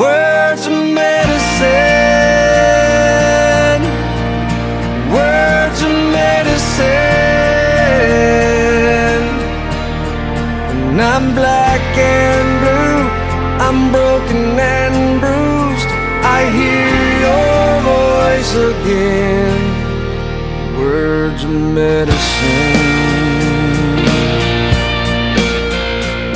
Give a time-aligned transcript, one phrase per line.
[0.00, 1.72] Words of medicine.
[5.12, 6.86] Words of medicine.
[10.88, 13.10] And I'm black and blue.
[13.60, 15.90] I'm broken and bruised.
[16.24, 16.96] I hear
[17.26, 19.60] your voice again.
[20.78, 22.80] Words of medicine.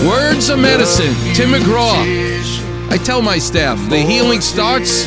[0.06, 1.14] Words of medicine.
[1.32, 2.23] Tim McGraw.
[2.95, 5.04] I tell my staff the healing starts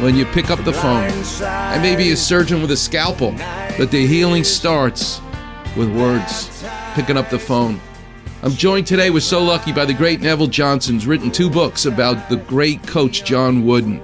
[0.00, 1.10] when you pick up the phone.
[1.46, 3.32] I may be a surgeon with a scalpel,
[3.76, 5.20] but the healing starts
[5.76, 6.64] with words.
[6.94, 7.78] Picking up the phone.
[8.42, 12.30] I'm joined today, we're so lucky, by the great Neville Johnson's written two books about
[12.30, 13.98] the great coach John Wooden.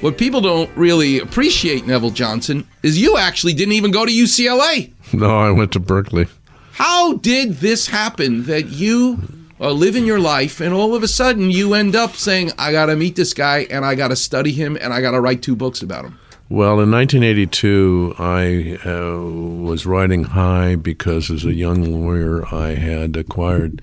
[0.00, 4.90] What people don't really appreciate, Neville Johnson, is you actually didn't even go to UCLA.
[5.12, 6.26] No, I went to Berkeley.
[6.72, 9.18] How did this happen that you
[9.62, 12.86] are living your life and all of a sudden you end up saying, I got
[12.86, 15.40] to meet this guy and I got to study him and I got to write
[15.40, 16.18] two books about him?
[16.48, 19.20] Well, in 1982, I uh,
[19.62, 23.80] was riding high because as a young lawyer, I had acquired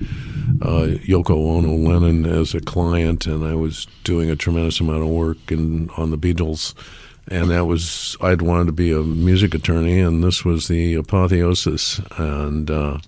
[0.62, 5.08] uh, Yoko Ono Lennon as a client, and I was doing a tremendous amount of
[5.08, 6.76] work in, on the Beatles.
[7.28, 12.02] And that was, I'd wanted to be a music attorney, and this was the apotheosis
[12.18, 13.00] and uh,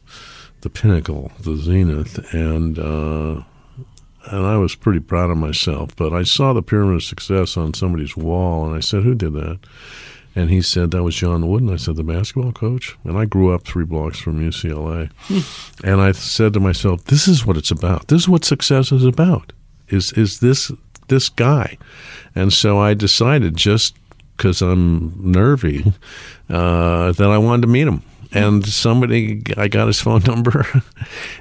[0.61, 2.33] the pinnacle, the zenith.
[2.33, 3.43] And uh,
[4.25, 5.95] and I was pretty proud of myself.
[5.95, 9.33] But I saw the pyramid of success on somebody's wall, and I said, "Who did
[9.33, 9.59] that?"
[10.33, 11.71] And he said that was John Wooden.
[11.71, 15.09] I said, "The basketball coach." And I grew up three blocks from UCLA,
[15.83, 18.07] and I said to myself, "This is what it's about.
[18.07, 19.53] This is what success is about.
[19.89, 20.71] Is is this
[21.07, 21.77] this guy?"
[22.35, 23.95] And so I decided, just
[24.37, 25.91] because I'm nervy,
[26.49, 28.03] uh, that I wanted to meet him.
[28.33, 30.65] And somebody, I got his phone number,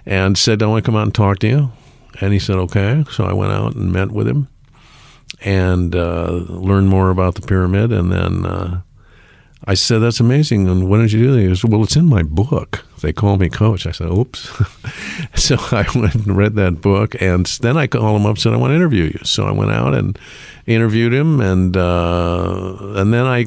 [0.05, 1.73] and said, "I want to come out and talk to you."
[2.21, 3.05] And he said, okay.
[3.11, 4.49] So I went out and met with him
[5.43, 7.93] and uh, learned more about the pyramid.
[7.93, 8.83] And then uh,
[9.65, 10.69] I said, that's amazing.
[10.69, 11.41] And when did you do that?
[11.41, 12.85] He said, well, it's in my book.
[13.03, 13.87] They call me coach.
[13.87, 14.51] I said, oops.
[15.35, 17.21] so I went and read that book.
[17.21, 19.21] And then I called him up and said, I want to interview you.
[19.23, 20.19] So I went out and
[20.67, 21.41] interviewed him.
[21.41, 23.45] And, uh, and then I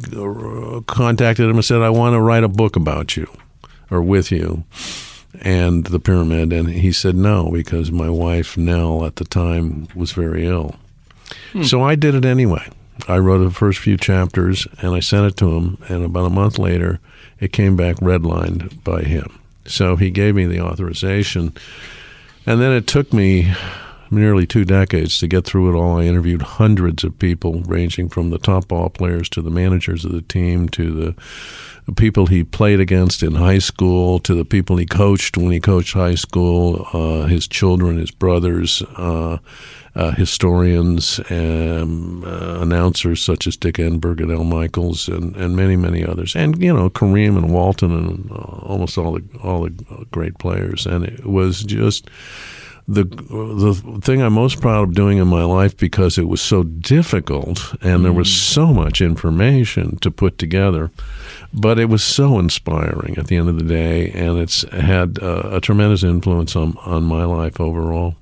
[0.86, 3.28] contacted him and said, I want to write a book about you
[3.90, 4.66] or with you
[5.42, 10.12] and the pyramid and he said no because my wife Nell at the time was
[10.12, 10.76] very ill.
[11.54, 11.64] Hmm.
[11.64, 12.70] So I did it anyway.
[13.08, 16.30] I wrote the first few chapters and I sent it to him and about a
[16.30, 17.00] month later
[17.40, 19.40] it came back redlined by him.
[19.66, 21.54] So he gave me the authorization
[22.46, 23.54] and then it took me
[24.16, 26.00] nearly two decades to get through it all.
[26.00, 30.12] I interviewed hundreds of people, ranging from the top ball players to the managers of
[30.12, 31.16] the team to the
[31.92, 35.94] people he played against in high school to the people he coached when he coached
[35.94, 39.38] high school, uh, his children, his brothers, uh,
[39.96, 46.04] uh, historians, um, announcers such as Dick Enberg and Al Michaels, and, and many many
[46.04, 50.40] others, and you know Kareem and Walton and uh, almost all the all the great
[50.40, 52.10] players, and it was just
[52.88, 56.64] the the thing I'm most proud of doing in my life because it was so
[56.64, 58.32] difficult and there was mm.
[58.32, 60.92] so much information to put together,
[61.54, 65.50] but it was so inspiring at the end of the day, and it's had uh,
[65.52, 68.16] a tremendous influence on on my life overall.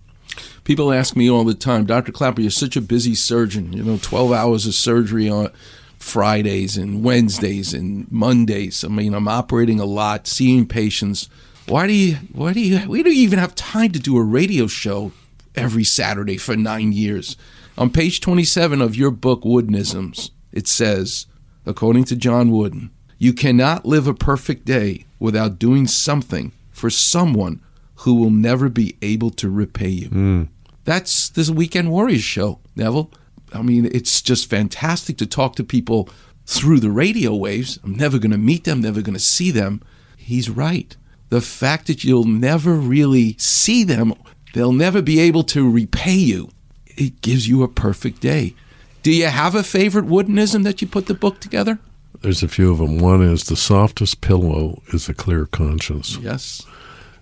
[0.64, 2.12] People ask me all the time, Dr.
[2.12, 3.74] Clapper, you're such a busy surgeon.
[3.74, 5.50] You know, 12 hours of surgery on
[5.98, 8.84] Fridays and Wednesdays and Mondays.
[8.84, 11.30] I mean, I'm operating a lot, seeing patients
[11.72, 14.24] why do you why do you why do you even have time to do a
[14.24, 15.14] radio show
[15.56, 17.38] every Saturday for nine years?
[17.78, 21.28] On page 27 of your book, Woodenisms, it says,
[21.66, 27.62] according to John Wooden, you cannot live a perfect day without doing something for someone
[27.96, 30.10] who will never be able to repay you.
[30.10, 30.48] Mm.
[30.84, 33.12] That's this Weekend Warriors show, Neville.
[33.54, 36.10] I mean, it's just fantastic to talk to people
[36.46, 37.80] through the radio waves.
[37.82, 39.82] I'm never going to meet them, never going to see them.
[40.18, 40.98] He's right
[41.32, 44.14] the fact that you'll never really see them,
[44.54, 46.50] they'll never be able to repay you,
[46.86, 48.54] it gives you a perfect day.
[49.02, 51.80] Do you have a favorite woodenism that you put the book together?
[52.20, 53.00] There's a few of them.
[53.00, 56.18] One is the softest pillow is a clear conscience.
[56.18, 56.64] Yes.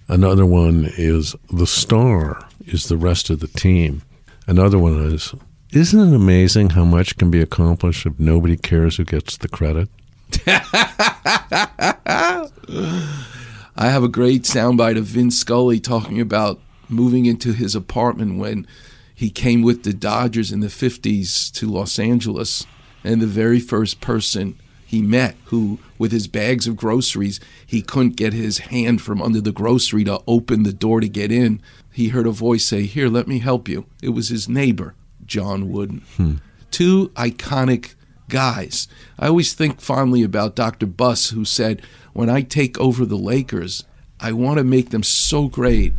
[0.07, 4.01] Another one is the star is the rest of the team.
[4.47, 5.35] Another one is
[5.71, 9.87] isn't it amazing how much can be accomplished if nobody cares who gets the credit?
[13.81, 16.59] I have a great soundbite of Vin Scully talking about
[16.89, 18.67] moving into his apartment when
[19.15, 22.65] he came with the Dodgers in the 50s to Los Angeles.
[23.05, 28.17] And the very first person he met, who, with his bags of groceries, he couldn't
[28.17, 31.61] get his hand from under the grocery to open the door to get in,
[31.93, 33.85] he heard a voice say, Here, let me help you.
[34.03, 34.93] It was his neighbor,
[35.25, 36.03] John Wooden.
[36.17, 36.33] Hmm.
[36.69, 37.93] Two iconic
[38.29, 38.87] guys.
[39.17, 40.85] I always think fondly about Dr.
[40.85, 41.81] Buss, who said,
[42.13, 43.83] When I take over the Lakers,
[44.19, 45.93] I want to make them so great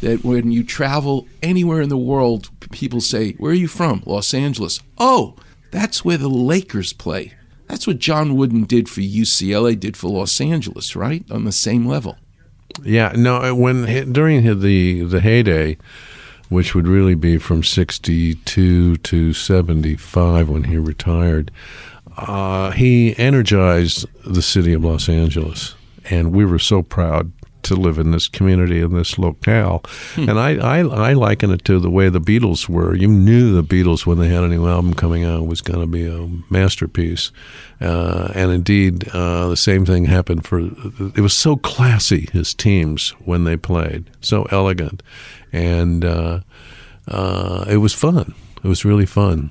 [0.00, 4.02] that when you travel anywhere in the world, people say, Where are you from?
[4.06, 4.80] Los Angeles.
[4.98, 5.36] Oh,
[5.70, 7.32] that's where the Lakers play.
[7.68, 11.24] That's what John Wooden did for UCLA, did for Los Angeles, right?
[11.30, 12.16] On the same level.
[12.82, 13.54] Yeah, no.
[13.54, 15.76] When during the the heyday,
[16.48, 21.50] which would really be from '62 to '75 when he retired,
[22.16, 25.74] uh, he energized the city of Los Angeles,
[26.10, 27.32] and we were so proud
[27.64, 29.82] to live in this community in this locale.
[30.14, 30.28] Hmm.
[30.28, 32.94] And I, I, I liken it to the way the Beatles were.
[32.94, 35.86] You knew the Beatles when they had a new album coming out was going to
[35.86, 37.30] be a masterpiece.
[37.80, 40.60] Uh, and indeed, uh, the same thing happened for.
[40.60, 45.02] It was so classy his teams when they played, so elegant,
[45.52, 46.40] and uh,
[47.08, 48.34] uh it was fun.
[48.62, 49.50] It was really fun.